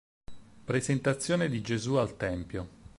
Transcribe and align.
Presentazione 0.65 1.47
di 1.47 1.61
Gesù 1.61 1.93
al 1.93 2.17
Tempio 2.17 2.67